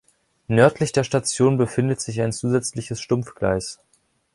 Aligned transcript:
Nördlich 0.47 0.93
der 0.93 1.03
Station 1.03 1.57
befindet 1.59 2.01
sich 2.01 2.21
ein 2.23 2.31
zusätzliches 2.33 2.99
Stumpfgleis. 2.99 3.77